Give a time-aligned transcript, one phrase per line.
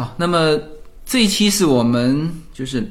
[0.00, 0.58] 好，那么
[1.04, 2.82] 这一期是我们就是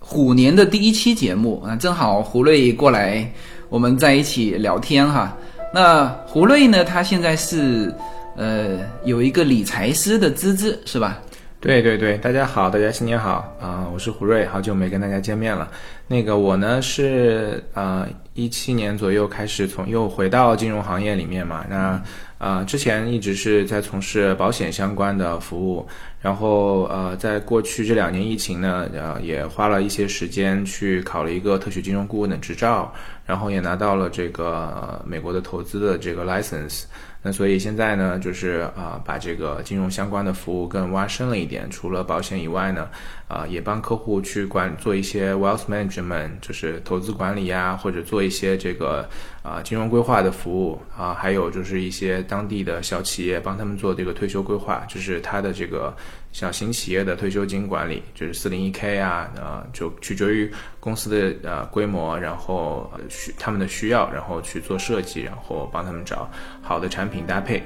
[0.00, 3.32] 虎年的第一期节目啊，正好胡瑞过来，
[3.68, 5.36] 我们在一起聊天哈。
[5.72, 7.94] 那胡瑞呢，他现在是
[8.36, 11.20] 呃有一个理财师的资质是吧？
[11.60, 15.70] 对对对，大家好，大家新年好啊、我是胡瑞，好久没跟大家见面了。
[16.06, 22.00] 那个我呢是呃一七年左右开始从又回到金融行业里面嘛，那
[22.38, 25.86] 呃之前一直是在从事保险相关的服务，
[26.20, 32.92] 然后呃在过去这两年疫情呢，呃也花了一些时间去考了一个特许金融顾问的执照，
[33.26, 36.84] 然后也拿到了这个、美国的投资的这个 license。
[37.22, 41.68] 那所以现在呢，就是啊、把这个金融相关的服务更挖深了一点。
[41.70, 42.88] 除了保险以外呢，
[43.28, 49.06] 啊、也帮客户去管做一些 wealth management，就是投资管理呀，或者做一些这个
[49.42, 55.96] 啊、金融规划的服务啊，还有就是一些当地的小企业帮他们做这个退休规划，就是他的这个
[56.32, 67.62] 小型企业的退休金管理，就是四零一 k 啊，呃，就取决于公司的呃规模，然后需他们的需要，然后去做设计，然后帮他们找好的产品搭配。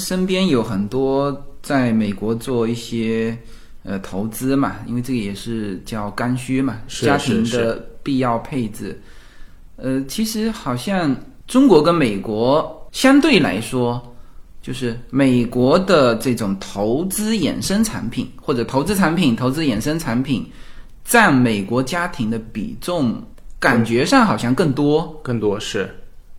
[0.00, 3.36] 身边有很多在美国做一些
[3.84, 9.00] 呃投资嘛，因为这个也是叫刚需嘛，家庭的必要配置。
[9.76, 11.14] 呃，其实好像
[11.46, 14.14] 中国跟美国相对来说，
[14.60, 20.44] 就是美国的这种投资衍生产品或者投资产品、投资衍生产品
[21.04, 23.22] 占美国家庭的比重，
[23.58, 25.18] 感觉上好像更多。
[25.22, 25.88] 更多是，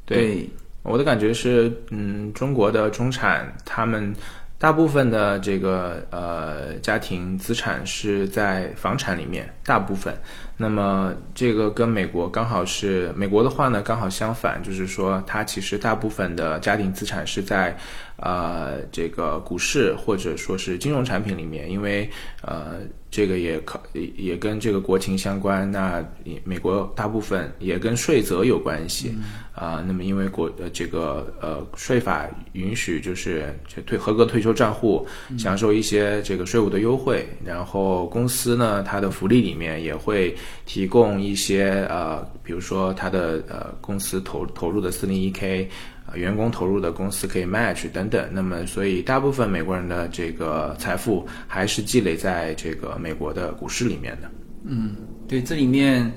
[0.06, 0.48] 对
[0.84, 4.14] 我的感觉是，嗯，中国的中产他们
[4.58, 10.14] 大部分的这个呃家庭资产是在房产里面，大部分。
[10.58, 17.76] 那么这个跟美国刚好是美国的话呢，刚好相反，就是说它其实大部分的家庭资产是在
[18.22, 22.10] 呃这个股市或者说是金融产品里面，因为
[22.42, 25.70] 呃这个也考也也跟这个国情相关。
[25.70, 29.14] 那也美国大部分也跟税则有关系
[29.54, 35.06] 啊、那么因为国呃这个呃税法允许就是这退合格退休账户
[35.38, 40.34] 享受一些这个税务的优惠，然后公司呢它的福利里面也会
[40.66, 45.70] 提供一些呃，比如说它的呃公司投投入的四零一 k。
[46.16, 54.30] 员工投入的公司可以 match 等等，那么所以大部分美国人的这个财富还是积累在这个美国的股市里面的。
[54.66, 54.96] 嗯
[55.28, 56.12] 对，这里面，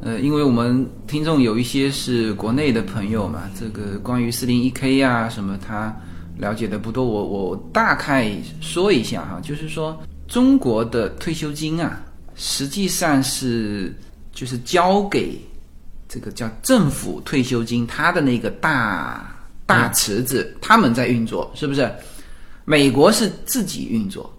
[0.00, 5.94] 呃，因为我们听众有一些是国内的朋友嘛，这个关于四零一 k 啊什么，他
[6.36, 9.96] 了解的不多，我我大概说一下哈，就是说
[10.26, 12.02] 中国的退休金啊，
[12.34, 13.94] 实际上是
[14.32, 15.38] 就是交给
[16.12, 19.34] 这个叫政府退休金，它的那个大
[19.64, 21.90] 大池子，他们在运作，是不是？
[22.66, 24.30] 美国是自己运作，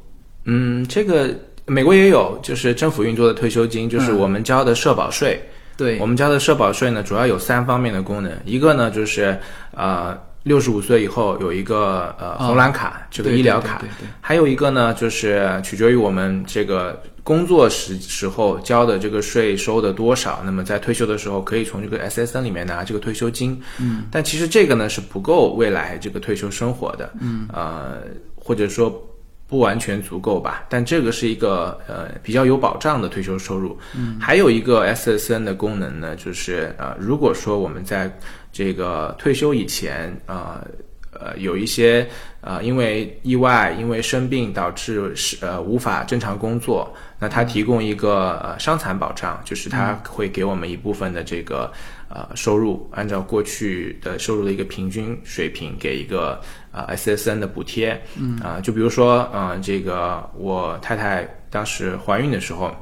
[0.44, 1.36] 嗯，这个
[1.66, 5.42] 美国也有，就是政府运作的退休金，就是嗯我们交的社保税。
[5.76, 9.36] 对我们交的社保税呢，主要有三方面的功能，一个呢就是
[9.72, 10.16] 呃。
[10.44, 23.58] 六十五岁以后有一个呃哦红蓝卡，这个医疗卡，对对对对还有一个呢，就是取决于我们这个工作时时候交的这个税收的多少，那么在退休的时候可以从这个 SSN 里面拿这个退休金。
[23.80, 27.10] 嗯，但其实这个呢是不够未来这个退休生活的。
[27.22, 28.00] 嗯，呃，
[28.36, 29.02] 或者说
[29.48, 33.78] 不完全足够吧，但这个是一个呃比较有保障的退休收入。
[33.96, 38.12] 嗯，还有一个 SSN 的功能呢，就是呃，如果说我们在
[38.54, 40.64] 这个退休以前啊。
[40.64, 40.68] 呃
[41.16, 42.06] 呃，有一些
[42.42, 51.72] 呃，因为意外、因为生病导致是呃无法正常工作，那他提供一个呃伤残保障，就是他会给我们一部分的这个
[52.10, 56.42] 呃收入，按照过去的收入的一个平均水平给一个
[56.72, 58.02] 呃 SSN 的补贴。
[58.18, 62.76] 嗯啊、就比如说呃，这个我太太当时怀孕的时候。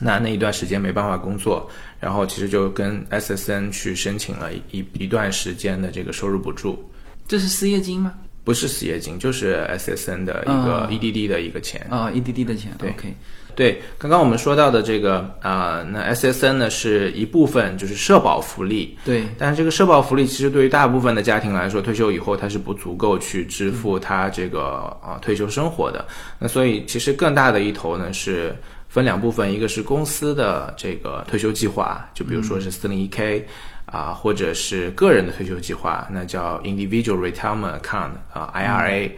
[0.00, 1.68] 那那一段时间没办法工作，
[2.00, 6.78] 然后其实就跟 SSN 去申请了一一段时间的这个收入补助，
[7.26, 8.14] 这是失业金吗？
[8.44, 11.86] 不是失业金，就是 SSN 的一个 EDD 的一个钱。
[11.90, 12.72] 啊、e d d 的钱。
[12.78, 13.14] 对 OK，
[13.54, 26.06] 对，刚刚我们说到的这个啊、那 SSN 呢是一部分就是社保福利，对，但是这个社保福利其实对于大部分的家庭来说，退休以后它是不足够去支付他这个啊退休生活的。
[26.38, 28.56] 那所以其实更大的一头呢是
[28.88, 33.46] 分两部分，一个是公司的这个退休计划，就比如说是四零一 k。
[33.90, 39.10] 啊，或者是个人的退休计划，那叫 individual retirement account 啊，IRA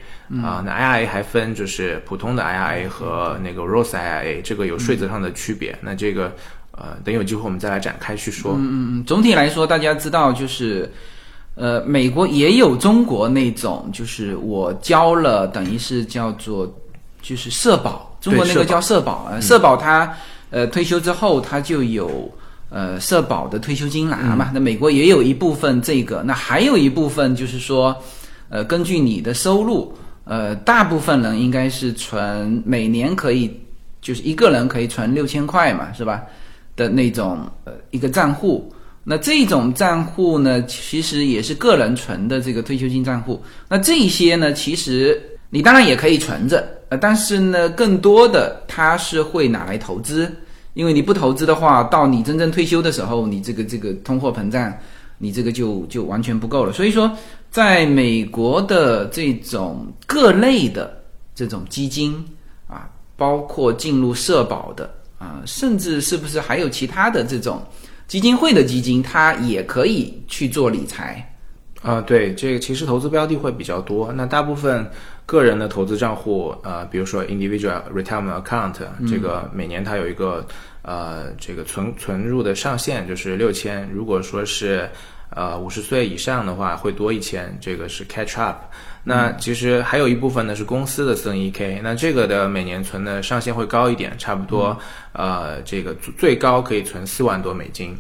[0.45, 5.77] 啊，那 IRA 还分就是普通的 IRA 和那个 Roth IRA，这个有税则上的区别。
[5.81, 6.33] 那这个
[6.71, 8.53] 呃，等有机会我们再来展开去说。
[8.53, 10.89] 嗯嗯嗯，总体来说，大家知道就是。
[11.57, 16.73] 呃，美国也有中国那种，就是我交了，等于是叫做
[17.21, 20.15] 就是社保，中国那个叫社保啊，社保它
[20.51, 22.31] 呃退休之后它就有
[22.69, 24.51] 呃社保的退休金拿嘛。
[24.53, 27.97] 那美国也有一部分这个，那还有一部分就是说，
[28.49, 29.93] 呃，根据你的收入，
[30.25, 33.51] 呃，大部分人应该是存每年可以
[34.03, 36.23] 就是一个人可以存六千块嘛，是吧？
[36.77, 38.73] 的那种呃一个账户。
[39.03, 43.43] 那这种账户呢，其实也是个人存的这个退休金账户。
[43.67, 50.31] 那这些呢，其实你当然也可以存着，呃，但是呢，更多的它是会拿来投资，
[50.75, 54.73] 因为你不投资的话，到你真正退休的时候，你这个这个通货膨胀，
[55.17, 56.73] 你这个就就完全不够了。
[56.73, 57.11] 所以说，
[57.51, 61.03] 在美国的这种各类的
[61.35, 62.15] 这种基金
[62.67, 67.63] 啊，包括进入社保的啊，甚至是不是还有其他的这种。
[68.09, 71.25] 基金会的基金，它也可以去做理财，
[71.83, 74.13] 啊，对，这个其实投资标的会比较多。
[74.13, 74.87] 那大部分
[75.25, 78.75] 个人的投资账户，呃，比如说 individual retirement account，
[79.09, 80.47] 这个每年它有一个
[80.83, 83.89] 呃这个存存入的上限，就是六千。
[83.91, 84.87] 如果说是
[85.31, 88.59] 呃五十岁以上的话，会多一千，这个是 catch up。
[89.03, 94.79] 那其实还有一部分呢是公司的四零一 k，那这个的每年存的上限会高一点，差不多
[95.15, 97.97] 呃这个最高可以存四万多美金。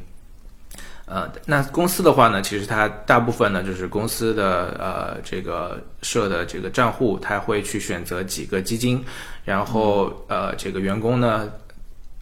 [1.10, 9.04] 呃，那公司的话呢，其实它大部分呢就是公司的呃这个设的这个账户，它会去选择几个基金，
[9.44, 11.50] 然后呃这个员工呢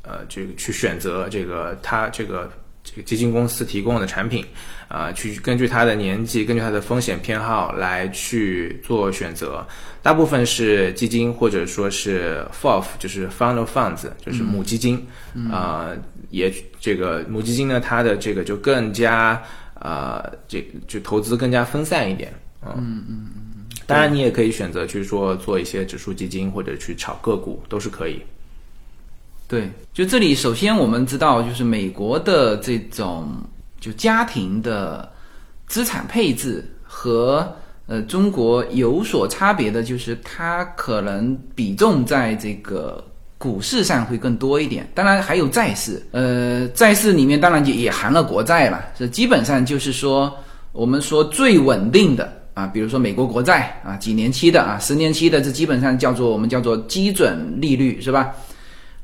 [0.02, 2.50] 呃这个去选择这个他这个。
[2.82, 4.44] 这个基金公司提供的产品，
[4.88, 9.66] 啊，去根据他的年纪，根据他的风险偏好来去做选择。
[10.02, 15.06] 大部分是基金或者说是 FOF，就是 Fund of Funds，就是母基金。
[15.50, 15.90] 啊，
[16.30, 19.42] 也这个母基金呢，它的这个就更加
[19.74, 22.32] 啊，这就投资更加分散一点。
[22.62, 23.66] 嗯嗯嗯。
[23.86, 28.22] 当然，你也可以选择去说做一些指数基金或者去炒个股，都是可以。
[29.48, 33.26] 对，就这里，首先我们知道，就是美国的这种
[33.80, 35.10] 就家庭的
[35.66, 37.50] 资产配置和
[37.86, 43.02] 呃中国有所差别的，就是它可能比重在这个
[43.38, 50.30] 股市上会更多一点，当然还有债市，呃，债市里面当然也也含了国债了，这基本上就是说
[50.72, 58.34] 我们说最稳定的啊，比如说美国国债啊，几年期的啊，十年期的，这基本上叫做我们叫做基准利率，是吧？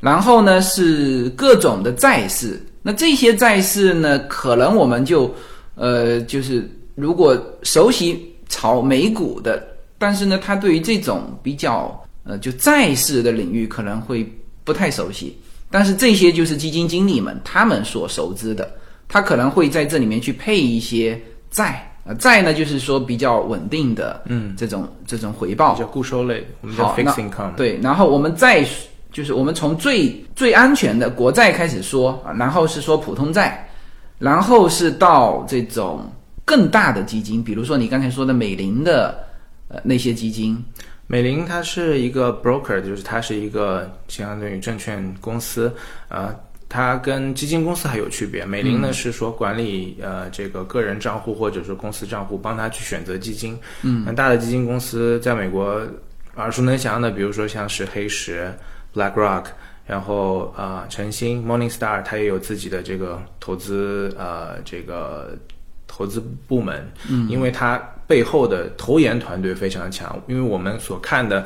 [0.05, 5.35] 然后呢是各种的债市，那这些债市呢，可能我们就，
[5.77, 9.67] 呃，就是如果熟悉炒美股的，
[9.97, 14.31] 但是呢，他对于这种比较呃就债市的领域可能会
[14.63, 15.35] 不太熟悉。
[15.71, 18.71] 但是这些就是基金经理们他们所熟知的，
[19.09, 21.19] 他可能会在这里面去配一些
[21.51, 27.55] 债啊，债呢就是说比较稳定的，嗯，这种这种回报叫固收类，我们叫 fixed income。
[27.57, 28.63] 对，然后我们再。
[29.15, 33.65] 就是我们从最最安全的国债开始说啊，然后是说普通债，
[34.19, 36.11] 然后是到这种
[36.45, 39.17] 更大的基金，比如说你刚才说的美林的
[39.69, 40.61] 呃那些基金。
[41.07, 45.73] 美林它是一个 broker，就是它是一个相当于证券公司，
[46.09, 46.35] 呃，
[46.69, 48.45] 它跟基金公司还有区别。
[48.45, 53.57] 美林呢是说管理呃这个个人账户或者是公司账户，帮他去选择基金。
[53.83, 55.81] 嗯，那大的基金公司在美国
[56.35, 58.53] 耳熟能详的，比如说像是黑石。
[58.95, 59.47] BlackRock，
[59.87, 65.37] 然后呃，晨星 Morningstar，它也有自己的这个投资呃这个
[65.87, 71.45] 投资部门，嗯，因为它背后的投研团队非常强，因为我们所看的。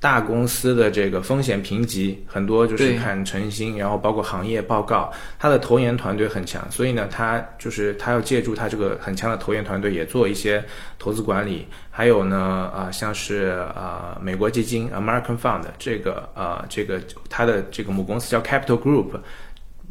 [0.00, 10.64] 大公司的这个风险评级很多就是看诚信，然后包括行业报告，它的投研团队很强，所以呢，它就是它要借助它这个很强的投研团队，也做一些
[10.98, 11.66] 投资管理。
[11.90, 19.20] 还有呢，啊，像是啊，美国基金 American Fund 这个呃，这个它的这个母公司叫 Capital Group，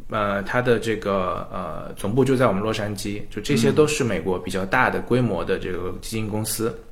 [0.08, 6.68] 呃，它的这个呃总部就在我们洛杉矶，就这些都是美国比较大的规模的这个基金公司。
[6.76, 6.89] 嗯。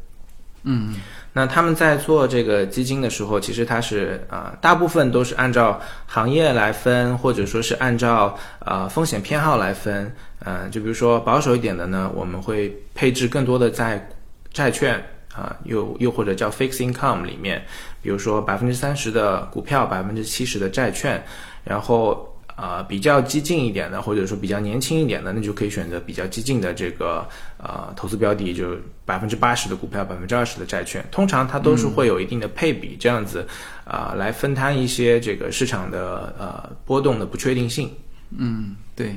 [0.63, 0.95] 嗯
[1.33, 10.13] 那他们在做这个基金的时候，其实它是啊，大部分都是按照行业来分，或者说是按照呃风险偏好来分。
[10.45, 14.09] 嗯，就比如说保守一点的呢，我们会配置更多的在
[14.53, 15.01] 债券
[15.33, 17.63] 啊，又又或者叫 fixed income 里面，
[18.03, 21.23] 比如说百分之三十的股票，百分之七十的债券，
[21.63, 27.25] 然后呃比较激进一点的，或者说比较年轻一点的，那就可以选择比较激进的这个
[27.57, 33.47] 呃投资标的，就百分之八十的股票，百分之二十的债券，通常它都是会有一定的配比，这样子
[33.85, 37.89] 啊、来分摊一些这个市场的呃波动的不确定性。
[38.37, 39.17] 嗯，对，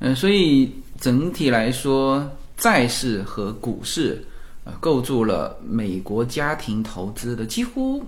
[0.00, 0.70] 嗯、所以
[1.00, 4.22] 整体来说，债市和股市
[4.64, 8.04] 呃构筑了美国家庭投资的几乎。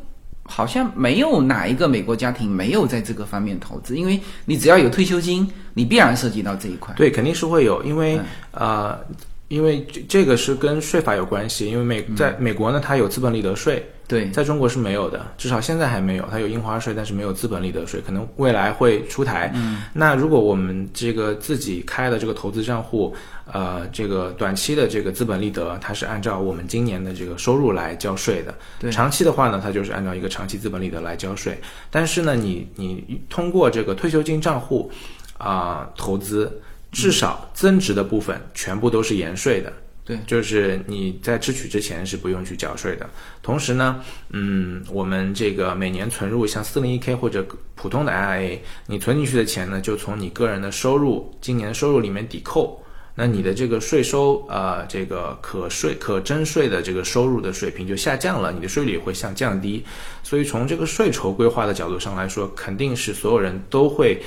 [0.50, 6.92] 好像没有哪一个美国家庭没有在这个方面投资，因为你只要有退休金，你必然涉及到这一块。
[6.96, 8.18] 对，肯定是会有，因为
[8.50, 8.98] 呃，
[9.46, 19.52] 因为这这个是跟税法有关系，因为美在美国呢，它有资本利得税，对，在中国是没有的，至少现在还没有，它有印花税，但是没有资本利得税，可能未来会出台。
[19.54, 23.14] 嗯，那如果我们这个自己开的这个投资账户，
[23.52, 28.52] 呃，这个短期的这个资本利得，它是按照我们今年的这个收入来交税的。
[28.80, 31.56] 对长期的话呢，它就是按照一个长期资本利得来交税。
[31.88, 34.90] 但是呢，你你通过这个退休金账户
[35.38, 39.72] 啊、投资，至少增值的部分全部都是延税的。
[40.10, 43.08] 对，就是你在支取之前是不用去缴税的。
[43.42, 52.84] 同时呢，嗯，我们这个每年存入像四零一 k 或者普通的 IRA，你存进去的钱呢，就从你个人的收入今年收入里面抵扣。
[53.14, 59.84] 那你的这个税收，呃，这个可税可征税的这个收入的水平就下降了，你的税率也会向降低。
[60.24, 64.20] 所以从这个税筹规划的角度上来说，肯定是所有人都会，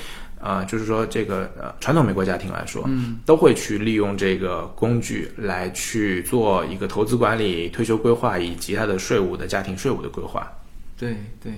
[0.44, 10.52] 啊、就是说这个呃传统美国家庭来说，嗯，都会去利用这个工具来去做一个投资管理、退休规划以及它的税务的家庭税务的规划。
[11.00, 11.54] 对对，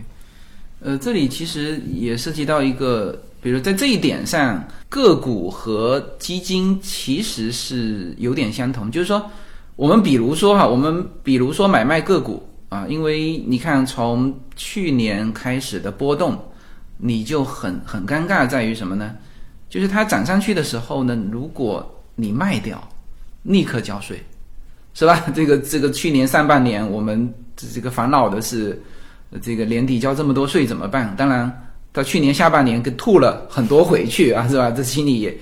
[0.81, 9.31] 呃，这里其实也涉及到一个，比如在这一点上，个股和基金其实是有点相同，就是说，
[9.75, 16.37] 我们比如说哈，我们比如说买卖个股啊，因为你看从去年开始的波动，
[16.97, 19.15] 你就很很尴尬在于什么呢？
[19.69, 21.85] 就是它涨上去的时候呢，如果
[22.15, 22.81] 你卖掉，
[23.43, 24.23] 立刻交税，
[24.93, 25.23] 是吧？
[25.35, 28.81] 这个这个去年上半年我们这个烦恼的是。
[29.41, 31.13] 这个年底交这么多税怎么办？
[31.17, 31.51] 当然，
[31.91, 34.71] 到去年下半年给吐了很多回去啊，是吧？
[34.71, 35.35] 这心里也，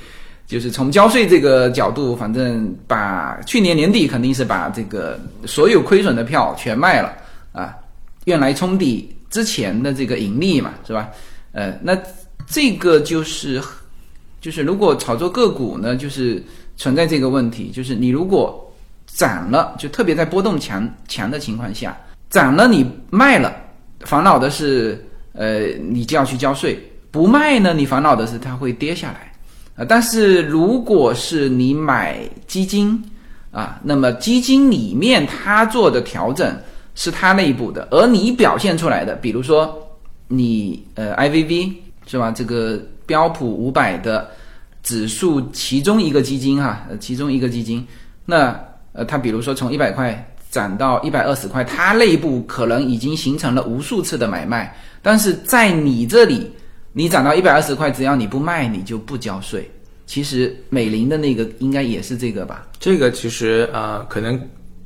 [0.47, 7.13] 就是从交税这个角度，反正把去年年底肯定是把这个所有亏损的票全卖了
[7.51, 7.75] 啊，
[8.25, 11.09] 用来冲抵之前的这个盈利嘛，是吧？
[11.53, 11.97] 呃，那
[12.45, 13.61] 这个就是
[14.41, 16.43] 就是如果炒作个股呢，就是
[16.75, 18.69] 存在这个问题，就是你如果
[19.07, 21.95] 涨了，就特别在波动强强的情况下，
[22.29, 23.55] 涨了你卖了。
[24.01, 26.75] 烦恼的是，呃，你就要去交税；
[27.09, 29.31] 不卖呢，你烦恼的是它会跌下来。
[29.75, 33.01] 啊，但是如果是你买基金
[33.51, 36.53] 啊，那么基金里面它做的调整
[36.95, 39.92] 是它内部的，而你表现出来的，比如说
[40.27, 41.73] 你呃 IVV
[42.05, 42.31] 是吧？
[42.31, 44.29] 这个标普五百的
[44.81, 47.85] 指数其中一个基金哈，其中一个基金，
[48.25, 48.59] 那
[48.91, 50.29] 呃，它比如说从一百块。
[50.53, 56.47] 涨到一百二十块，它内部可能已经形成了无数次的买卖，但是在你这里，
[56.91, 59.67] 你涨到一百二十块，只要你不卖，你就不交税。
[60.05, 62.67] 其实美林的那个应该也是这个吧？
[62.79, 64.39] 这个其实呃，可能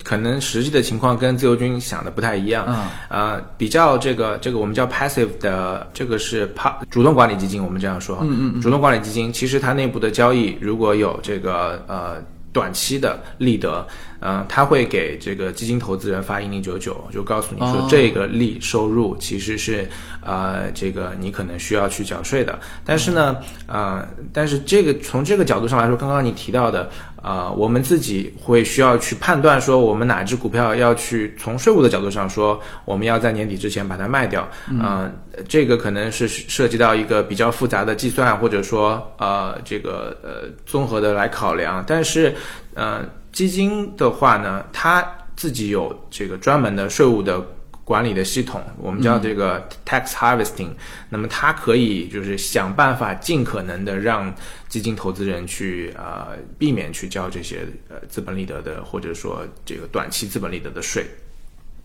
[0.08, 2.66] 可能实际的情况跟自由军想的不太一样。
[2.66, 8.20] 啊、呃，比较这个这个我们叫 passive 的，这个是怕主动管理基金，我们这样说。
[8.22, 12.24] 嗯嗯主动管理基金其实它内部的交易如果有这个呃。
[12.54, 13.86] 短期的利得，
[14.22, 19.88] 嗯、呃，他会给这个基金投资人发一零九九，就告诉你说这个利收入其实是
[20.26, 22.58] 呃这个你可能需要去缴税的。
[22.84, 23.38] 但是呢，
[23.68, 26.90] 呃，但是这个从这个角度上来说，刚刚你提到的，
[27.28, 35.12] 呃，我们自己会需要去判断说我们哪只股票要去从税务的角度上说，我们要在年底之前把它卖掉，嗯、呃，
[35.48, 42.34] 这个可能是涉及到一个比较复杂的计算，或者说呃这个呃综合的来考量，但是。
[42.80, 45.04] 呃，基金的话呢，它
[45.36, 47.44] 自己有这个专门的税务的
[47.88, 50.76] 管理的系统，我们叫这个 tax harvesting、嗯。
[51.08, 54.36] 那么它可以就是想办法尽可能的让
[54.68, 61.06] 基金投资人去呃避免去交这些呃资本利得的或者说这个短期资本利得的税。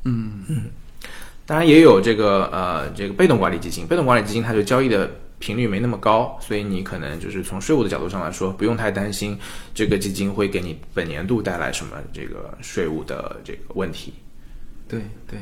[0.02, 0.64] 嗯嗯，
[1.46, 5.08] 当然也有这个呃这个被动管理基金，被动管理基金它就交易的。
[5.38, 9.36] 频率没那么高，所以你可能就是从税务的角度上来说，不用太担心
[9.74, 14.14] 这个基金会给你本年度带来什么这个税务的这个问题。
[14.86, 15.40] 对对，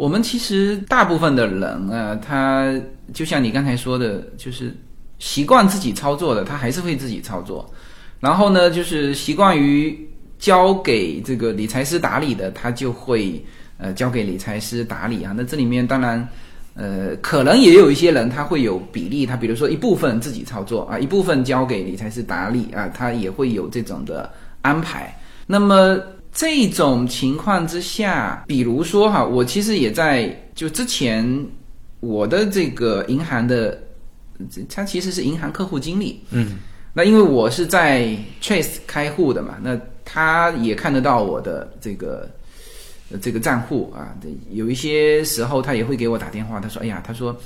[0.00, 2.74] 我们其实大部分的人啊，他
[3.12, 4.74] 就像你刚才说的，就是
[5.18, 7.70] 习惯自己操作的，他还是会自己操作。
[8.18, 9.94] 然后呢，就是习惯于
[10.38, 13.44] 交给这个理财师打理的，他就会
[13.76, 15.34] 呃交给理财师打理啊。
[15.36, 16.26] 那这里面当然。
[16.74, 24.30] 呃，可能也有一些人他会有比例，他比如说一部分自己操作啊，一部分交给理财师打理啊，他也会有这种的
[24.62, 25.14] 安排。
[25.46, 25.98] 那么
[26.32, 31.46] 这种情况之下，比如说哈，我其实也在就之前
[32.00, 33.82] 我的这个银行的，
[34.68, 36.58] 他其实是银行客户经理，嗯，
[36.92, 42.28] 那因为我是在 Trace 开户的嘛，那他也看得到我的这个
[43.10, 47.36] 呃这个账户啊，对有一些时候他也会给我打电话，他说，哎呀，他说。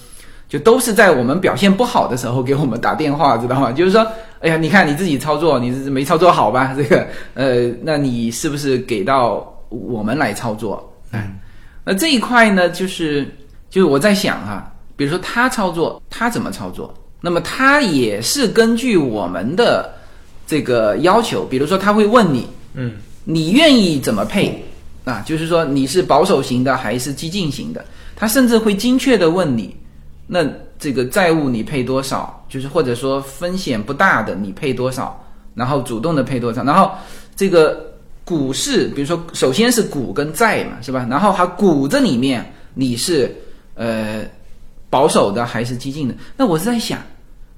[0.49, 3.73] 就都是在我们表现不好的时候给我们打电话，知道吗？
[3.73, 4.07] 就是说，
[4.41, 6.75] 哎呀，你看你自己操作，你是没操作好吧？
[6.77, 10.93] 这个，呃，那你是不是给到我们来操作？
[11.13, 11.35] 嗯，
[11.85, 13.27] 那这一块呢，就是
[13.69, 16.93] 就是我在想哈，比如说他操作，他怎么操作？
[17.21, 19.91] 那么他也是根据我们的
[20.47, 22.93] 这个要求，比如说他会问你，嗯，
[23.25, 24.63] 你愿意怎么配
[25.05, 25.25] 啊？
[25.27, 27.85] 就是说你是保守型的还是激进型的？
[28.15, 29.75] 他甚至会精确的问你。
[30.27, 30.45] 那
[30.79, 32.45] 这个债务你配多少？
[32.49, 35.23] 就是或者说风险不大的你配多少？
[35.55, 36.65] 然后主动的配多少？
[36.65, 36.91] 然后
[37.37, 37.93] 这个
[38.25, 41.07] 股市，比如说首先是股跟债嘛，是吧？
[41.11, 43.35] 然后还股这里面你是
[43.75, 44.25] 呃
[44.89, 46.15] 保守的还是激进的？
[46.37, 47.01] 那我是在想，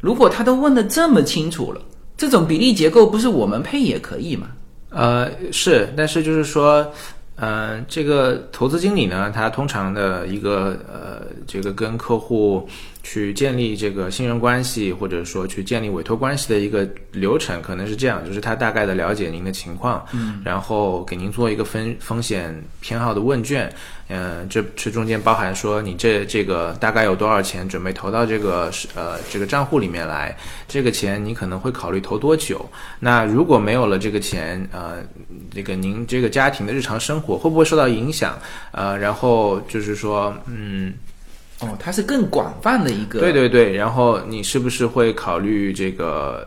[0.00, 1.80] 如果他都问的这么清楚了，
[2.16, 4.48] 这种比例结构不是我们配也可以吗？
[4.90, 6.90] 呃，是，但是就是说。
[7.36, 12.66] 嗯，这个投资经理呢，他通常的一个呃，这个跟客户
[13.02, 23.70] 去建立这个信任关系，或者说去建立委托关系的一个流程，可能是这样，就是他大概的了解您的情况，嗯，然后给您做一个风风险偏好的问卷。
[24.08, 30.36] 嗯，这这中间包含说你这这个大概有多少钱准备投到这个是呃这个账户里面来？
[30.68, 32.64] 这个钱你可能会考虑投多久？
[33.00, 35.02] 那如果没有了这个钱，呃，
[35.52, 38.38] 这个您这个家庭的日常生活会不会受到影响？
[38.70, 40.94] 呃，然后就是说，嗯。
[41.60, 43.18] 哦，它是更广泛的一个。
[43.18, 46.46] 对对对，然后你是不是会考虑这个？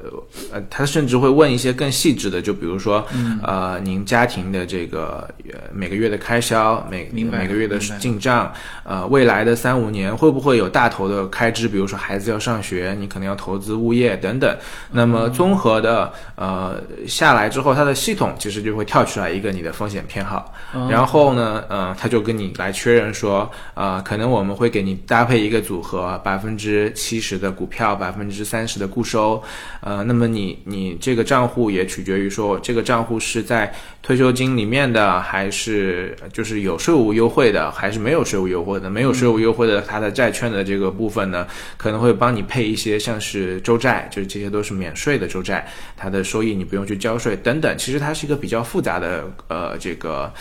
[0.54, 3.04] 呃，他甚至会问一些更细致的，就比如说，
[3.42, 5.28] 呃，您家庭的这个
[5.74, 8.54] 每个月的开销，每每个月的进账，
[8.84, 11.68] 呃，未来的三五年会不会有大头的开支？
[11.68, 14.56] 比如说孩子要上学，你可能要投资物业等等。
[14.92, 20.54] 那么综合的呃下来之后，它的系统其实就会跳出来一个你的风险偏好，
[20.88, 24.99] 然后呢，呃，他就跟你来确认说，啊，可能我们会给你。
[25.06, 29.42] 搭配一个组合，百分之七十的股票，百分之三十的固收，
[29.82, 38.90] 呃，那么你你这个账户也取决于说，这个账户是在退休金里面的，还是就是有税务优惠的，还是没有税务优惠的？
[38.90, 47.78] 没有税务优惠的，它的债券的这个部分呢，可能会帮你配一些像是州债，就是这些都是免税的州债，它的收益你不用去交税等等。
[47.78, 50.32] 其实它是一个比较复杂的呃这个。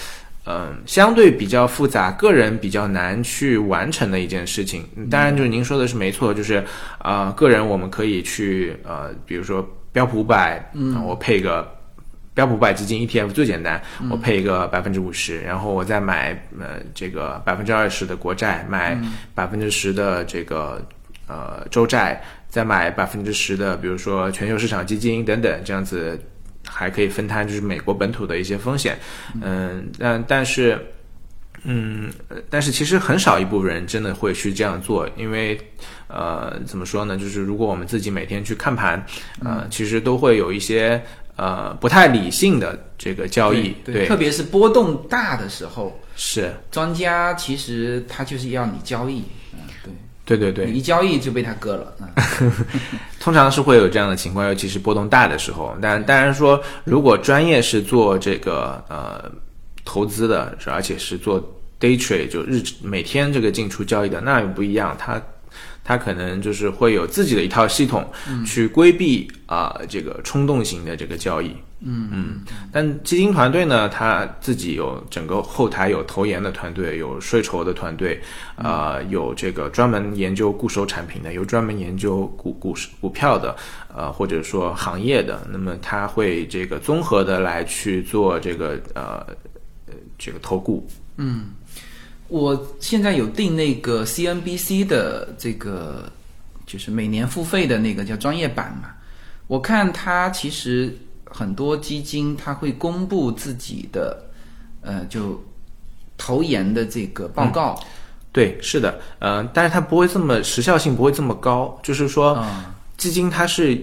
[0.50, 4.82] 嗯，相对比较复杂，个人比较难去完成的一件事情。
[5.10, 6.64] 当然，就是您说的是没错，就是
[7.00, 11.70] 啊，个人我们可以去呃，比如说标普五百，嗯，我配个
[12.32, 13.78] 标普五百基金 ETF 最简单，
[14.10, 18.98] 我配一个百分之五十，然后我再买呃这个百分之二十的国债，买
[19.34, 20.80] 百分之十的这个
[21.26, 26.18] 呃州债，再买百分之十的比如说全球市场基金等等，这样子。
[26.68, 28.98] 还可以分摊，就是美国本土的一些风险，
[29.40, 30.78] 嗯，但但是，
[31.64, 32.10] 嗯，
[32.50, 35.58] 但是其实很少一部分人真的会去这样做，因为，
[36.06, 37.16] 呃，怎么说呢？
[37.16, 39.04] 就是如果我们自己每天去看盘，
[39.44, 41.02] 呃，其实都会有一些
[41.36, 46.52] 呃不太理性的这个交易，对，特别是波动大的时候，是。
[46.70, 49.47] 庄家其实他就是要你交易，嗯，
[50.28, 50.38] 对。
[50.38, 51.94] 对对对，一交易就被他割了。
[53.18, 55.74] 通常是会有这样的情况，尤其是波动大的时候。
[55.80, 59.24] 但当然说，如果专业是做这个呃
[59.84, 61.40] 投资的，而且是做
[61.80, 64.94] day trade 就日每天这个进出交易的，那又不一样。
[64.98, 65.20] 他
[65.82, 68.06] 他可能就是会有自己的一套系统
[68.46, 71.56] 去规避啊这个冲动型的这个交易。
[71.80, 72.40] 嗯嗯，
[72.72, 78.20] 但基金团队呢，他自己有整个后台有投研的团队，有税筹的团队，
[78.56, 83.54] 啊，有这个专门研究固收产品的，有专门研究股股市股票的，
[83.94, 89.24] 呃，或者说行业的，那么他会这个综合的来去做这个呃
[90.18, 90.84] 这个投顾。
[91.16, 91.50] 嗯，
[92.26, 96.10] 我现在有订那个 CNBC 的这个
[96.66, 98.88] 就是每年付费的那个叫专业版嘛，
[99.46, 100.92] 我看它其实。
[101.30, 104.30] 很多基金它会公布自己的，
[104.80, 105.42] 呃，就
[106.16, 107.78] 投研的这个报告。
[108.32, 111.78] 对，是的，呃，但是它不会这么时效性不会这么高。
[111.82, 112.44] 就是说，
[112.96, 113.82] 基金它是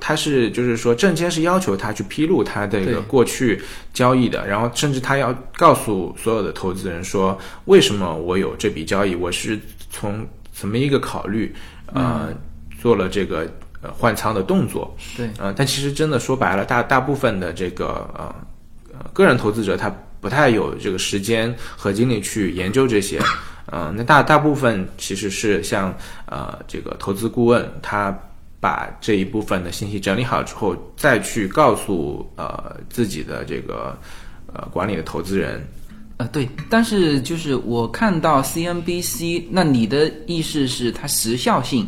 [0.00, 3.60] 它是就是说，证监是要求他去披露他这个过去
[3.92, 9.58] 交易的，然后甚至他要告诉所有的投资人说，为什么我有这笔交易，我是
[9.90, 11.54] 从怎么一个考虑，
[11.86, 12.28] 呃，
[12.80, 13.50] 做了这个
[13.84, 14.96] 呃换仓的动作。
[15.16, 18.34] 对，呃，但其实真的说白了，大大部分的这个呃
[18.92, 23.20] 呃个人投资者他不太有这个时间和精力去研究这些，
[23.70, 25.94] 嗯，那大大部分其实是像
[26.26, 28.12] 呃这个投资顾问他。
[28.64, 33.94] 把这一部分的信息整理好之后，再去告诉呃自己的这个
[34.54, 35.62] 呃管理的投资人，
[36.16, 41.86] 呃对，但是就是我看到 CNBC，那你的意思是它时效性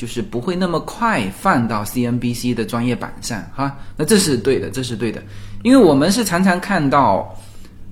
[0.00, 3.76] 就是不会那么快放到 CNBC 的专业版上哈？
[3.98, 5.22] 那这是对的，这是对的，
[5.62, 7.36] 因为我们是常常看到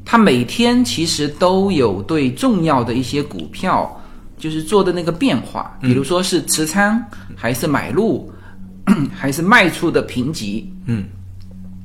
[0.06, 3.94] 他每天其实都有对重要的一些股票。
[4.40, 7.02] 就是做的那个变化，比如说是持仓
[7.34, 8.32] 还是买入，
[9.12, 11.06] 还是卖出的评级，嗯，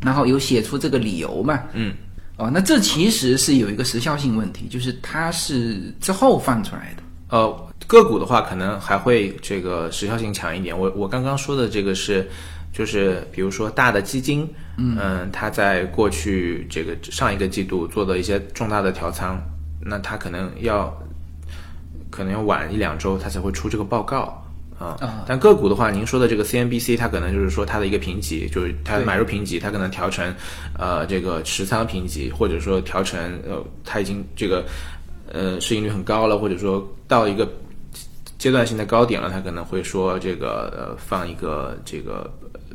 [0.04, 1.92] 然后有写出这个理由嘛，嗯，
[2.38, 7.02] 哦，那这其实是有一个时效性问题，就是它是之后放出来的。
[7.30, 10.78] 呃，个股的话可能还会这个时效性强一点。
[10.78, 12.30] 我我刚刚说的这个是，
[12.72, 19.42] 就是比如说大的基金，嗯，它在过去这个上一个季度做的一些重大的调仓，
[19.82, 20.94] 那它可能要。
[22.16, 24.40] 可能要晚一两周，它才会出这个报告
[24.78, 24.96] 啊。
[25.26, 30.32] 但个股的话，您说的这个 CNBC，它可能就是说它的一个评级，就是它买入评级，它可能调成
[30.78, 33.20] 呃这个持仓评级，或者说调成
[33.50, 34.64] 呃它已经这个
[35.32, 37.52] 呃市盈率很高了，或者说到一个
[38.44, 42.30] 阶段性的高点了，他可能会说这个呃放一个这个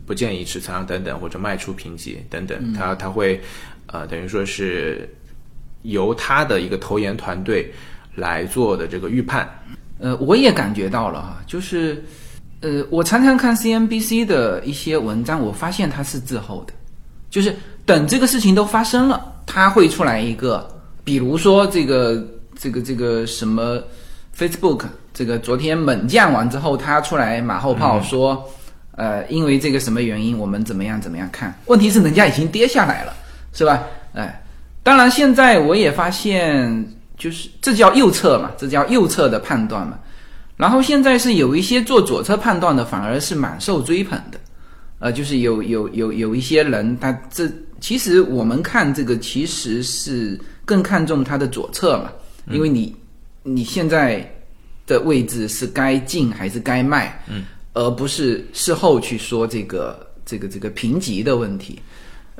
[0.06, 3.38] 不建议持仓等等，或者卖出评级等等，他他会
[3.86, 5.06] 呃等于说是
[5.82, 7.70] 由他的一个投研团队。
[8.14, 9.48] 来做的这个预判，
[10.00, 12.02] 呃，我也感觉到了哈，就是，
[12.62, 16.72] 呃，我常常看 CNBC 的一些文章，我发现它是滞后的，
[17.30, 17.54] 就是
[17.86, 20.68] 等这个事情都发生了，它会出来一个，
[21.04, 22.26] 比如说这个
[22.58, 23.80] 这个这个什么
[24.36, 24.86] Facebook
[25.18, 28.48] 这个昨天猛降完之后，他出来马后炮说，
[28.92, 31.52] 呃，因为这个什么原因，我们怎么样怎么样看？
[31.66, 33.12] 问题是人家已经跌下来了，
[33.52, 33.82] 是吧？
[34.14, 34.40] 哎，
[34.84, 36.94] 当然现在我也发现。
[37.16, 39.98] 就是这叫右侧嘛，这叫右侧的判断嘛。
[40.56, 44.38] 然后现在是有一些做左侧判断的，反而是蛮受追捧的。
[45.00, 47.50] 呃，就是有有有有一些人，他这
[47.80, 52.12] 其实我们看这个其实是更看重他的左侧嘛，
[52.52, 52.94] 因为你
[53.42, 54.24] 你现在
[54.88, 61.78] 的位置是该进还是该卖，嗯，而不是事后去说这个这个这个评级的问题。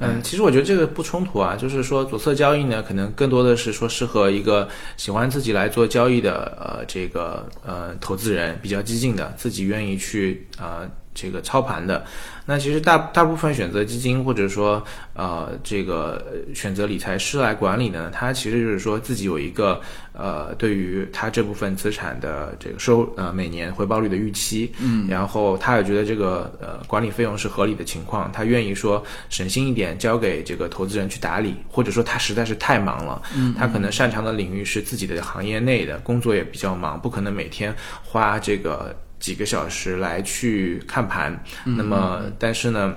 [0.01, 10.89] 嗯，其实我觉得这个不冲突啊，就是说左侧交易呢，可能更多的是说适合一个喜欢自己来做交易的呃这个呃投资人，比较激进的，自己愿意去啊。
[11.15, 12.05] 这个操盘的，
[12.49, 14.83] 那其实大大部分选择基金或者说
[15.13, 19.79] 呃这个选择理财师来管理呢，他其实就是说自己有一个
[20.15, 38.97] 呃对于他这部分资产的这个收呃每年回报率的预期，嗯，然后他也觉得这个呃管理费用是合理的情况，他愿意说省心一点交给这个投资人去打理，或者说他实在是太忙了，嗯，他可能擅长的领域是自己的行业内的工作也比较忙，不可能每天花这个。
[39.19, 42.95] 几个小时来去看盘，那么但是呢，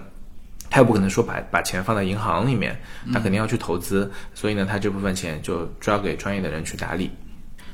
[0.69, 2.79] 他又不可能说把把钱放在银行里面，
[3.11, 7.09] 他肯定要去投资，所以呢，他这部分钱就交给专业的人去打理。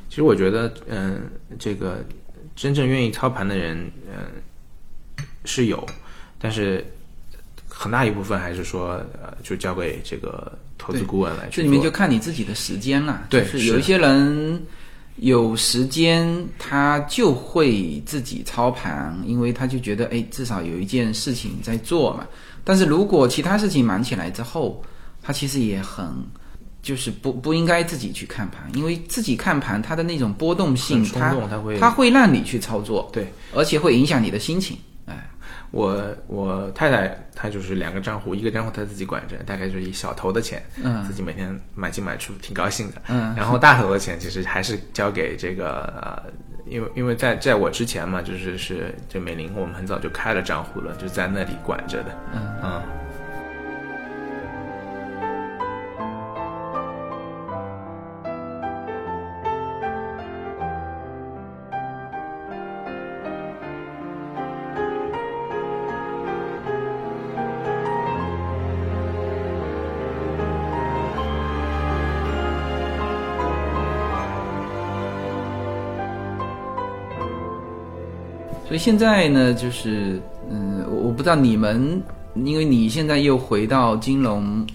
[0.10, 1.22] 其实我觉得，嗯，
[1.60, 2.04] 这个
[2.56, 5.86] 真正愿意操盘的人，嗯，是有，
[6.40, 6.86] 但是
[7.68, 14.66] 很大一部分还是说，呃，就交给这个投资顾问来去这里面就看你自己的时间了，对，是有一些人。
[15.18, 22.26] 有时间他就会自己操盘，因为他就觉得，哎，至少有一件事情在做嘛。
[22.64, 24.84] 但是如果其他事情忙起来之后，
[25.24, 26.06] 他其实也很，
[26.82, 31.36] 就是不不应该自己去看盘，因为自己看盘它的那种波动性，它
[31.80, 34.78] 它会让你去操作，对，而且会影响你的心情。
[35.72, 46.32] 我我太太她就是两个账户，一个账户她自己管着，大概就是一小头的钱，嗯，自己每天买进买出，挺高兴的，嗯，然后大头的钱其实还是交给这个呃，
[46.66, 52.82] 因为因为在在我之前嘛，就是是就美林，我们很早就开了账户了，就在那里管着的，嗯嗯。
[78.78, 82.02] 现在呢，就是嗯，我我不知道你们，
[82.36, 84.66] 因为你现在又回到金融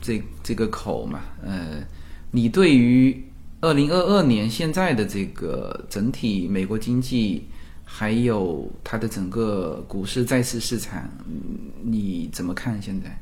[0.00, 1.82] 这这个口嘛，呃，
[2.30, 3.22] 你对于
[3.60, 7.44] 二零二二年现在的这个整体美国经济，
[7.84, 11.08] 还有它的整个股市债市市场，
[11.82, 13.16] 你怎么看现在？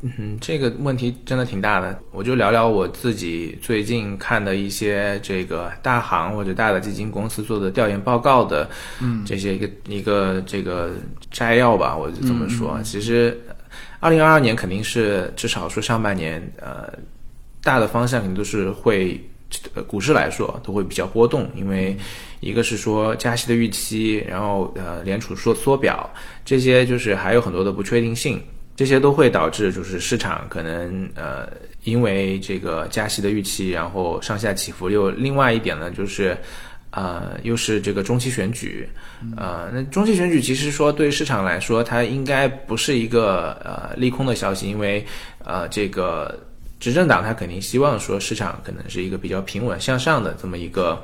[0.00, 1.98] 嗯，这个问题真的挺大的。
[2.12, 10.92] 我就聊聊我自己最近看的一些这个大行或者大的基金公司做的调研报告的，嗯，这些一个一个这个
[11.32, 12.80] 摘要吧，我就这么说。
[12.84, 13.36] 其实，
[13.98, 16.92] 二零二二年肯定是至少说上半年，呃，
[17.60, 19.20] 大的方向肯定都是会，
[19.88, 21.96] 股市来说都会比较波动，因为
[22.38, 26.08] 一个是说加息的预期，然后呃，联储缩缩表，
[26.44, 28.40] 这些就是还有很多的不确定性。
[28.78, 31.48] 这些都会导致，就是市场可能呃，
[31.82, 34.88] 因为这个加息的预期，然后上下起伏。
[34.88, 36.38] 又另外一点呢，就是
[36.92, 38.88] 呃，又是这个中期选举，
[39.36, 45.04] 呃，那中期选举其实说对市场来说，它应该不是一个呃利空的消息，因为
[45.44, 46.38] 呃，这个
[46.78, 51.02] 执政党他肯定希望说市场可能是一个比较平稳向上的这么一个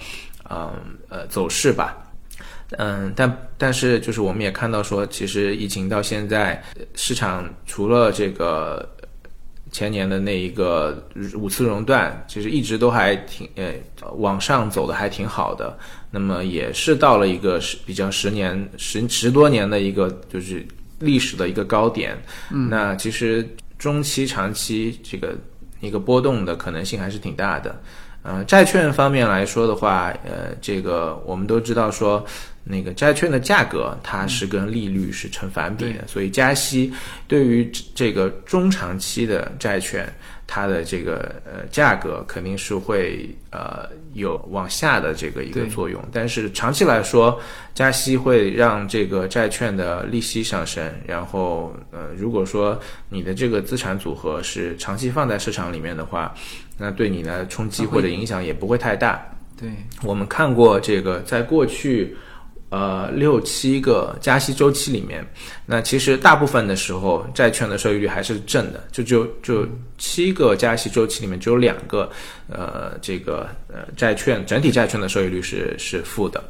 [0.49, 0.73] 呃
[1.09, 2.04] 呃走势吧。
[2.79, 6.63] 嗯，但但是就是我们也看到说，其实疫情到现在，
[6.95, 8.89] 市场除了这个
[9.71, 13.73] 前年的那一个五次熔断，其实一直都还挺呃
[14.17, 15.77] 往上走的还挺好的。
[16.11, 20.65] 那么也是到了一个十比较十年十十多年的一个就是
[21.01, 22.17] 历史的一个高点。
[22.51, 25.37] 嗯，那其实中期长期这个
[25.81, 27.81] 一个波动的可能性还是挺大的。
[28.23, 32.25] 呃，债券方面来说的话，呃，这个我们都知道说。
[32.67, 36.91] 那个债券的价格，它是跟利率是成反比的，所以加息
[37.29, 40.11] 对于这个中长期的债券，
[40.47, 46.03] 它的这个呃价格肯定是会呃有往下的这个一个作用。
[46.11, 47.39] 但是长期来说，
[47.75, 56.35] 加息会让这个债券的利息上升，然后呃如果说你的这个资产组合是长期放在市场里面的话，
[56.79, 59.23] 那对你的冲击或者影响也不会太大。
[59.55, 59.69] 对
[60.03, 62.17] 我们看过这个，在过去。
[62.75, 65.25] 呃，六七个加息周期里面，
[65.65, 69.65] 那其实大部分的时候，债券的收益率还是正的，就就就
[69.97, 72.11] 七个加息周期里面只有两个，
[72.49, 76.43] 呃，这个呃债券整体债券的收益率是是负的。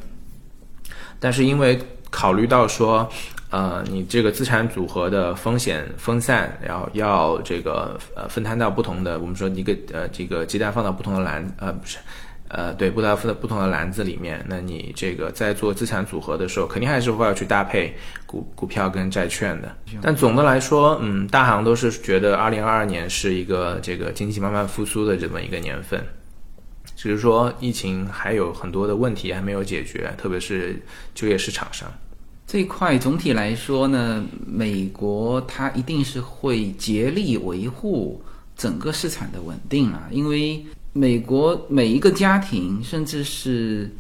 [1.21, 1.79] 但是因为
[2.11, 3.07] 考虑到说，
[3.51, 11.99] 呃，你这个资产组合的风险分散，然后要这个呃分摊到不同的，我们说一个呃这个鸡蛋放到不同的篮，呃不是。
[12.57, 17.93] 呃，对，不达夫的不同的篮子里面，那你这个在做资产组合的时候，肯定还是会要去搭配
[18.27, 19.77] 股股票跟债券的。
[20.01, 26.01] 但总的来说，嗯，大行都是觉得二零二二年是一个这个经济慢慢复苏的这么一个年份，
[26.95, 30.81] 只是说疫情还有很多的问题还没有解决，特别是
[31.12, 31.93] 就业市场上
[32.47, 32.97] 这一块。
[32.97, 38.23] 总体来说呢，美国它一定是会竭力维护
[38.57, 40.64] 整个市场的稳定啊，因为。
[40.97, 43.91] 美国每一个家庭，甚至是，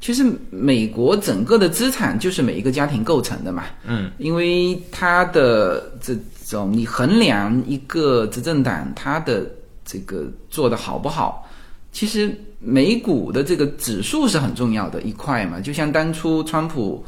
[0.00, 3.66] 其实美国整个的资产就是每一个家庭构成的嘛。
[3.86, 9.48] 嗯，因为它的这种，你衡量一个执政党它的
[9.84, 11.48] 这个做的好不好，
[11.92, 15.60] 其实美股的这个指数是很重要的一块嘛。
[15.60, 17.04] 就像当初川普，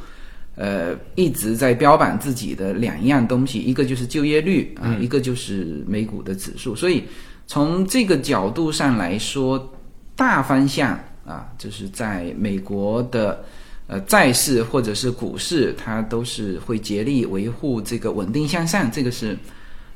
[0.55, 7.03] 呃，一直在标榜自己的两样东西，一个就是就业率啊，一个就是美股的指数，所以。
[7.49, 9.73] 从这个角度上来说，
[10.15, 10.91] 大方向
[11.27, 13.43] 啊，就是在美国的
[13.87, 19.35] 呃债市或者是股市，它都是会竭力维护这个稳定向上，这个是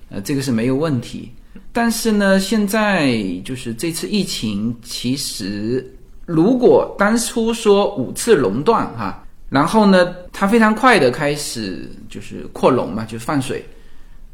[0.09, 1.31] 呃这个是没有问题。
[1.73, 5.87] 但是呢，现在就是这次疫情，其实
[6.25, 13.63] 如果当初说五次熔断哈，然后呢，它非常快的开始就是扩容嘛，就放水。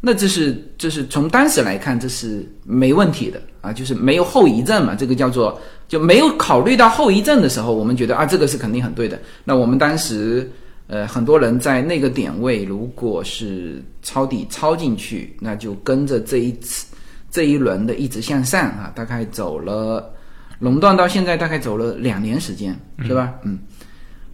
[0.00, 4.94] 那这是这是从当时来看，这是没问题的啊，就是没有后遗症嘛。
[4.94, 9.18] 这个叫做就没有考虑到后遗症的时候，我们觉得啊，这个是肯定很对的。
[9.42, 10.48] 那我们当时
[10.87, 16.87] 呃，很多人在那个点位，如果是抄底抄进去，那就跟着这一次
[17.28, 20.14] 这一轮的一直向上啊，大概走了
[20.61, 23.34] 垄断到现在大概走了两年时间，是吧？
[23.42, 23.58] 嗯。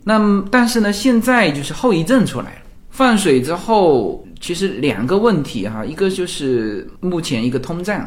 [0.04, 4.22] 那么但是呢，现在就是后遗症出来了，放水之后。
[4.44, 8.06] 其实两个问题哈，一个就是目前一个通胀，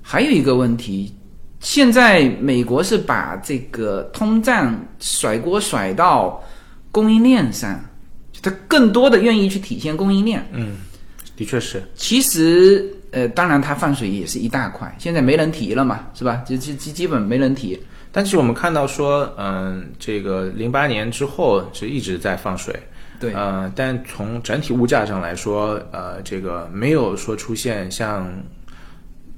[0.00, 1.12] 还有一个问题，
[1.58, 6.40] 现在美国是把这个通胀甩锅甩到
[6.92, 7.84] 供应链上，
[8.40, 10.48] 它更多的愿意去体现供应链。
[10.52, 10.76] 嗯，
[11.34, 11.82] 的确是。
[11.96, 16.36] 其实呃，当然它放水也是一大块，现在没人提了嘛，是吧？
[16.46, 17.76] 就基基基本没人提。
[18.12, 22.72] 但是我们看到说，嗯，这个零八年之后是一直在放水。
[23.24, 28.30] 对，呃，但从整体物价上来说，呃，这个没有说出现像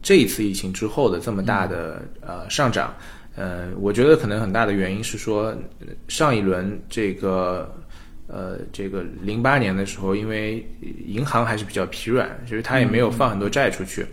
[0.03, 2.93] 这一次疫情之后的这么大的呃上涨。
[3.37, 5.55] 呃，我觉得可能很大的原因是说，
[6.09, 7.73] 上一轮这个
[8.27, 10.69] 呃这个零八年的时候，因为
[11.07, 14.05] 银行还是比较疲软，就是它也没有放很多债出去。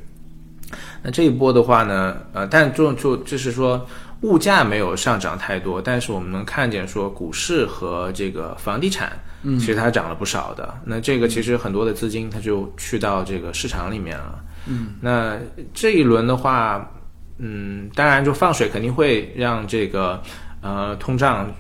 [1.02, 3.84] 那这一波的话呢，呃，但就就就是说。
[4.24, 9.12] 物价没有上涨太多，但是我们能看见说股市和这个房地产，
[9.44, 10.74] 嗯，其实它涨了不少的。
[10.86, 14.44] 那这个其实很多的资金它就去到这个市场里面了。
[14.66, 15.38] 嗯，那
[15.74, 16.90] 这一轮的话，
[17.38, 20.22] 嗯，当然就放水肯定会让这个
[20.62, 21.54] 呃通胀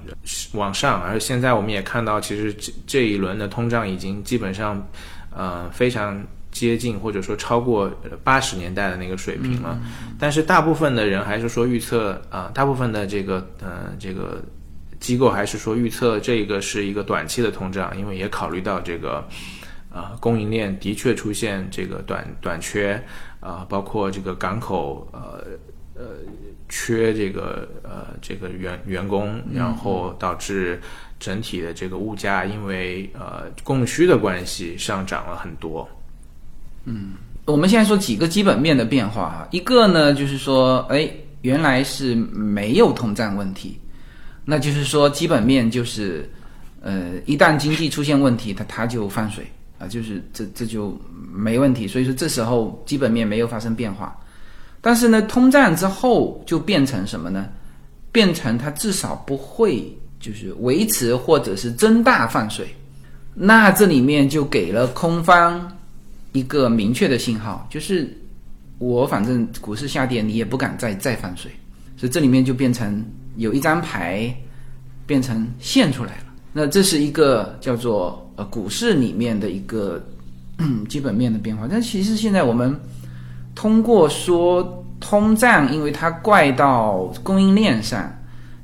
[0.53, 4.81] 往上，而现在我们也看到，其实这这一轮的通胀已经基本上
[5.35, 6.19] 呃非常。
[6.53, 7.91] 接近或者说超过
[8.23, 9.77] 八十年代的那个水平了，
[10.19, 14.41] 但是大部分的人还是说预测啊，大部分的这个呃这个
[14.99, 19.27] 机构还是说预测这个是一个短期的通胀，因为也考虑到这个
[19.91, 23.03] 啊供应链的确出现这个短短缺
[23.39, 25.43] 啊，包括这个港口呃
[25.95, 26.05] 呃
[26.69, 30.79] 缺这个呃这个员员工，然后导致
[31.19, 35.89] 整体的这个物价因为呃供需的关系上涨了很多。
[36.85, 37.13] 嗯，
[37.45, 41.09] 我们现在说几个基本面的变化哈，一个呢就是说，哎，
[41.41, 43.79] 原来是没有通胀问题，
[44.43, 46.29] 那就是说基本面就是，
[46.81, 49.45] 呃，一旦经济出现问题，它它就放水
[49.79, 50.99] 啊，就是这这就
[51.33, 54.13] 没问题，所以说这时候基本面没有发生变化，
[54.81, 57.47] 但是呢，通胀之后就变成什么呢？
[58.11, 62.67] 变成它至少不会就是维持或者是增大放水，
[63.33, 65.77] 那这里面就给了空方。
[66.33, 68.11] 一个明确的信号就是，
[68.79, 71.51] 我反正股市下跌，你也不敢再再放水，
[71.95, 73.05] 所以这里面就变成
[73.37, 74.35] 有一张牌
[75.05, 76.23] 变成现出来了。
[76.51, 80.03] 那这是一个叫做呃股市里面的一个
[80.89, 81.67] 基本面的变化。
[81.69, 82.75] 但其实现在我们
[83.53, 88.11] 通过说通胀，因为它怪到供应链上，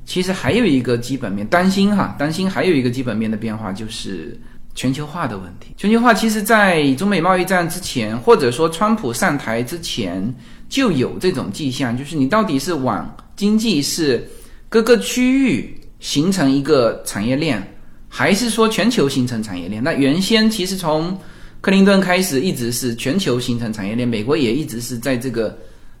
[0.04, 4.36] 其实还有一个基本面担心哈，担心还有一个基本面的变化就是。
[4.80, 10.34] 全球化的问题，全球化其实，在中美贸易战之前，或者说川普上台之前，
[10.70, 14.26] 就有这种迹象，就是你到底是往经济是
[14.70, 17.62] 各个区域形成一个产业链，
[18.08, 19.84] 还是说全球形成产业链？
[19.84, 21.14] 那原先其实从
[21.60, 25.54] 克林顿开始，一直是全球形成产业链，美国也一直是在这个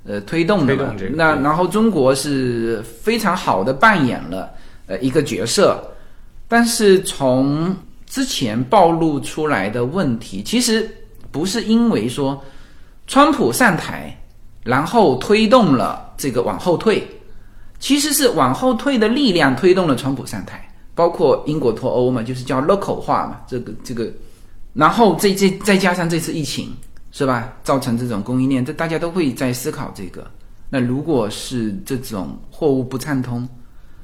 [0.06, 0.74] 呃推动的。
[1.14, 4.48] 那然后中国是非常好的扮演了
[4.86, 5.86] 呃一个角色，
[6.48, 7.76] 但是从
[8.10, 10.90] 之前暴露出来的问题，其实
[11.30, 12.42] 不是因为说
[13.06, 14.12] 川普上台，
[14.64, 17.06] 然后推动了这个往后退，
[17.78, 24.12] 其实是往后退的力量推动了川普上台，包括英国脱欧嘛，就是叫 local 化嘛，这个这个，
[24.74, 26.74] 然后这这再加上这次疫情，
[27.12, 27.52] 是吧？
[27.62, 30.28] 造成这种供应链，这大家都会在思考这个。
[30.68, 33.48] 那如果是这种货物不畅通，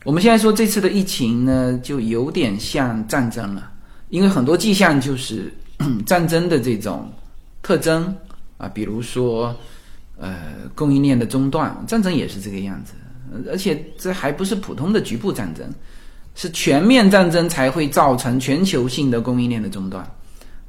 [0.05, 3.73] 我们现在说这次的疫情呢，就有点像战争了。
[4.17, 5.53] 因为很多迹象就是
[6.07, 7.13] 战争的这种
[7.63, 8.17] 特征
[8.57, 9.55] 啊，比如说
[10.19, 12.95] 呃供应链的中断，战争也是这个样子，
[13.51, 15.69] 而且这还不是普通的局部战争，
[16.35, 20.03] 是全面战争才会造成全球性的供应链的中断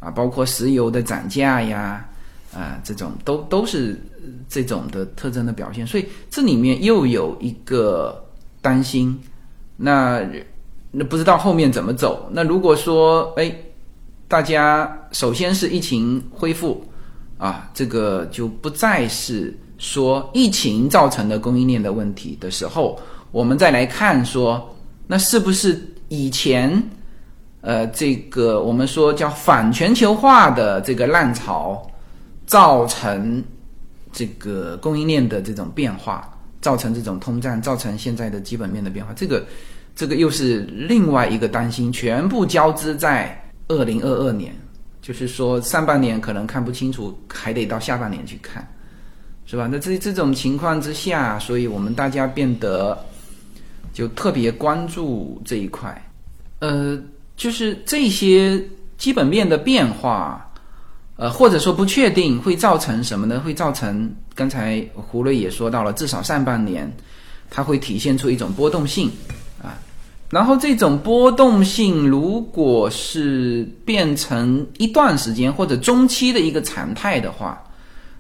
[0.02, 2.06] 啊，包括石油的涨价呀
[2.54, 3.98] 啊这种都都是
[4.50, 8.22] 这种的特征的表现，所以这里面又有一个
[8.62, 9.18] 担心，
[9.78, 10.22] 那。
[10.92, 12.30] 那不知道后面怎么走。
[12.32, 13.54] 那如果说，哎，
[14.28, 16.84] 大家首先是疫情恢复，
[17.38, 23.00] 啊，这个就不再是说疫情造成的供应链的问题的时候，
[23.32, 24.74] 我们再来看说，
[25.06, 26.82] 那是不是以前，
[27.62, 31.86] 呃，这个我们说叫反全球化的这个浪潮，
[32.46, 33.44] 造成
[34.12, 39.46] 这个供应链的这种变化，造成这种通胀，造成现在的基本面的变化，这个。
[39.98, 43.36] 这个又是另外一个担心，全部交织在
[43.68, 44.56] 二零二二年，
[45.02, 48.66] 就是说上半年可能看不清楚，还得到下半年去看，
[49.48, 49.68] 是吧？
[49.72, 52.96] 那这这种情况之下，所以我们大家变得
[53.92, 56.00] 就特别关注这一块，
[56.60, 56.96] 呃，
[57.36, 58.64] 就是这些
[59.00, 60.48] 基本面的变化，
[61.16, 63.40] 呃，或者说不确定会造成什么呢？
[63.40, 66.88] 会造成刚才胡瑞也说到了，至少上半年
[67.50, 69.10] 它会体现出一种波动性。
[70.30, 77.64] 然后这种波动性，如果是变成一段时间或者中期的一个常态的话，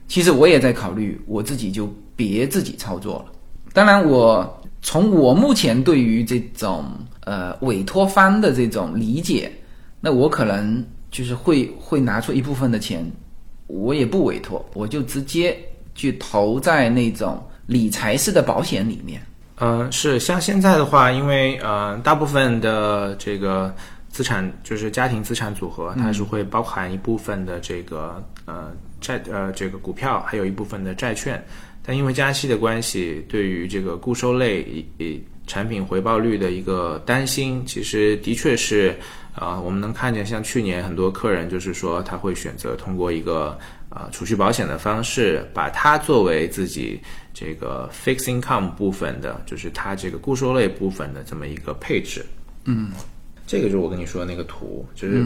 [0.07, 3.25] 其实我也在考虑，我自己就别自己操作了。
[3.73, 6.85] 当然，我从我目前对于这种
[7.25, 9.51] 呃委托方的这种理解，
[9.99, 10.81] 那我可能
[11.11, 13.05] 就是会会拿出一部分的钱，
[13.67, 15.57] 我也不委托，我就直接
[15.93, 19.21] 去投在那种理财式的保险里面。
[19.59, 23.73] 嗯，是像现在的话，因为呃，大部分的这个
[24.09, 31.43] 资产就是家庭资产组合，它是会包含一部分的这个呃债呃这个股票，还有一部分的债券。
[31.81, 34.61] 但因为加息的关系，对于这个固收类
[34.97, 38.93] 以产品回报率的一个担心，其实的确是
[39.33, 43.57] 啊，我们能看见，像去年很多客人就是说他会选择通过一个
[43.97, 46.99] 啊储蓄保险的方式，把它作为自己。
[47.39, 52.25] 这个 fixed income 部分的，就是它这个固收类部分的这么一个配置。
[52.63, 52.89] 嗯，
[53.45, 55.23] 这个就是我跟你说的那个图，就是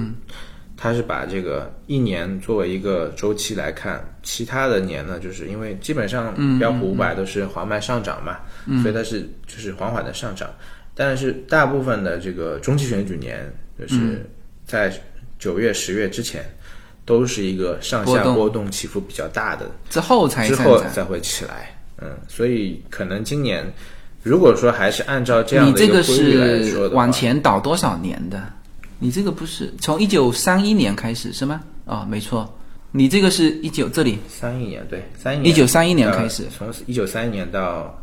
[0.75, 8.39] 它是把这个一年作为一个周期来看，其他的年呢，就是因为基本上标普五百都是缓慢上涨嘛，
[8.81, 10.49] 所以它是就是缓缓的上涨。
[10.93, 13.49] 但是大部分的这个中期选举年，
[13.79, 14.29] 就是
[14.65, 14.91] 在
[15.39, 16.43] 九月、十月之前，
[17.11, 21.77] 都是一个上下波动起伏比较大的，之后才之后才会起来。
[21.97, 23.65] 嗯，所以可能今年，
[24.23, 28.41] 如果说还是按照这样的一个规律来说的往前倒多少年的？
[28.97, 31.61] 你这个不是从一九三一年开始是吗？
[31.83, 32.49] 哦，没错，
[32.91, 38.01] 你这个是一九这里三一年对三一年一九三一年开始，从一九三一年到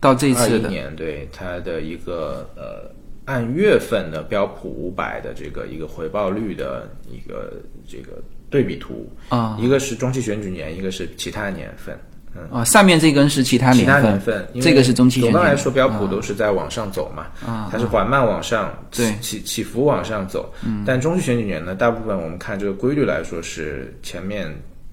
[0.00, 2.90] 到这次的年，对它的一个呃
[3.26, 7.52] 按月份的标普五百的这个一个回报率的一个
[7.88, 8.20] 这个
[8.50, 11.96] 对比图啊，一个是中期选举年，一个是其他年份。
[12.32, 13.86] 嗯啊，上面这根是其他年
[14.20, 15.20] 份，这个是中期。
[15.20, 20.54] 总的来说，标普都是在往上走嘛，啊，它是缓慢往上，对，起起伏往上走。
[20.64, 24.48] 嗯，但中期选举年呢，大部分我们看这个规律来说是前面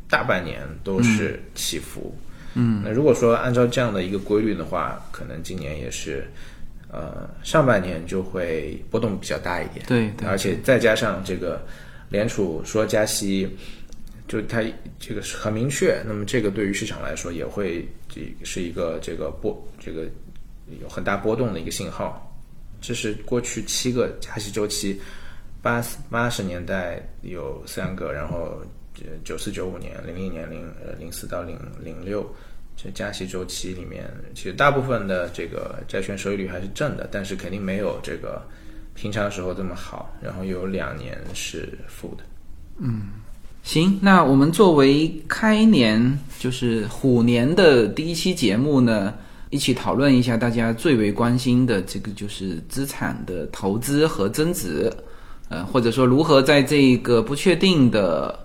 [0.10, 2.12] 大半年都是起伏。
[2.55, 6.28] 嗯，那如果说按照这样的一个规律的话，可能今年也是，
[6.91, 9.86] 呃，上半年就会波动比较大一点。
[9.86, 11.64] 对，而且再加上这个
[12.10, 13.49] 联储说加息。
[14.28, 14.62] 就它
[14.99, 20.03] 这个是很明确，那么这个对于市场来说也会这是一个这个波这个
[20.82, 22.38] 有很大波动的一个信号。
[22.82, 24.99] 这是过去七个加息周期，
[25.62, 28.62] 八八十年代有三个，然后
[29.24, 32.30] 九四九五年、零零年、零呃零四到零零六
[32.76, 34.05] 这加息周期里面，
[34.36, 38.45] 其实大部分的这个债券收益率还是正的，但是肯定没有这个
[38.98, 40.12] 平常时候这么好。
[40.22, 42.24] 然后有两年是负的，
[42.80, 43.04] 嗯。
[43.64, 49.14] 行，那我们作为开年就是虎年的第一期节目呢，
[49.50, 54.89] 一起讨论一下大家最为关心的这个就是资产的投资和增值，
[55.50, 58.39] 呃，或者说如何在这个不确定的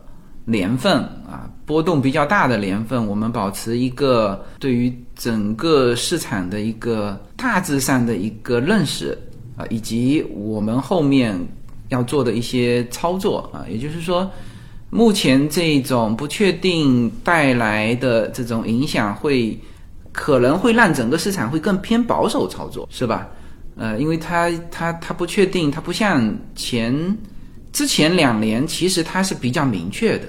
[0.44, 0.94] 年份
[1.24, 9.16] 啊，波动比较大的年份，我们保持一个对于整个市场的一个大致上的一个认识
[9.62, 11.38] 啊，以及我们后面
[11.88, 14.30] 要做的一些操作啊，也就是说。
[14.94, 19.58] 目前这种不确定带来的这种影响，会
[20.12, 23.26] 可能会让整个市场会更偏保守操作，是吧？
[23.74, 26.94] 呃，因为它它它不确定，它不像前
[27.72, 30.24] 之前两年，其实它是比较明确的，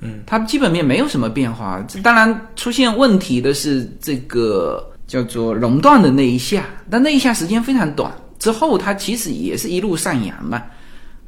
[0.00, 1.82] 嗯，它基本面没有什么变化。
[2.02, 8.14] 当然出现问题的是这个叫做熔断的那一下，但那一下时间非常短，
[8.44, 10.62] 之后它其实也是一路上扬嘛，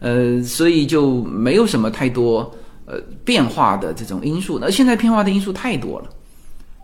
[0.01, 2.55] 呃，所以就没有什么太多。
[2.89, 6.07] 呃，变化的这种因素，那现在变化的因素太多了，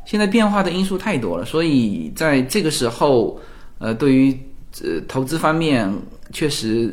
[0.04, 3.40] 现在变化的因素太多了，所以在这个时候，
[3.78, 4.36] 呃，对于
[4.82, 5.88] 呃投资方面，
[6.32, 6.92] 确实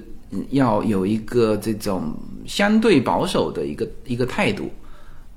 [0.52, 2.14] 要有一个这种
[2.46, 4.70] 相对保守的一个一个态度，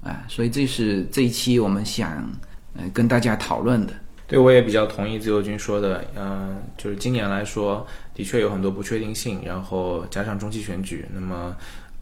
[0.03, 2.31] 啊，所以这是这一期我们想
[2.77, 3.95] 呃跟大家讨论的。
[4.33, 11.55] 对，我也比较同意自由军说的，嗯，就是今年来说，的确有很多不确定性，然后加上中期选举，那么。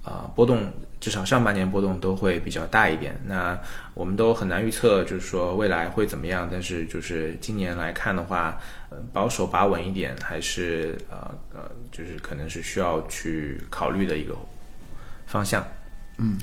[0.02, 0.58] 啊，波动
[0.98, 3.14] 至少上半年波动都会比较大一点。
[3.26, 3.56] 那
[3.92, 6.48] 我们都很难预测，就是说未来会怎么样。
[6.50, 8.58] 但是就是今年来看的话，
[8.88, 14.34] 呃，保守把稳一点，还是呃呃，就是可能是需要去考虑的一个
[15.26, 15.62] 方向。
[16.16, 16.38] 嗯，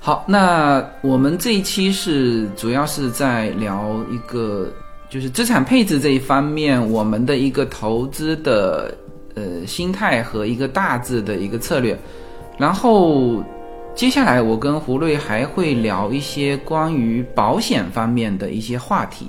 [0.00, 4.72] 好，那我们这一期是主要是在聊一个，
[5.12, 8.96] 就是资产配置这一方面，我们的一个投资的
[9.34, 11.94] 呃心态和一个大致的一个策略。
[12.56, 13.44] 然后，
[13.94, 19.26] 接下来我跟胡瑞还会聊一些关于保险方面的一些话题。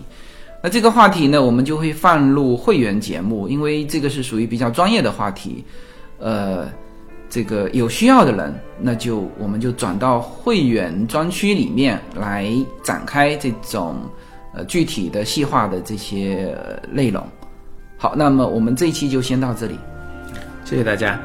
[0.63, 5.65] 那这个话题呢，我们就会放入会员节目，因为这个是属于比较专业的话题。
[6.17, 6.71] 呃，
[7.29, 12.47] 这个有需要的人，那就我们就转到会员专区里面来
[12.81, 13.97] 展开这种
[14.54, 16.58] 呃具体的细化的这些
[16.91, 17.26] 内容。
[17.97, 19.78] 好，那么我们这一期就先到这里，
[20.66, 21.20] 谢谢大家。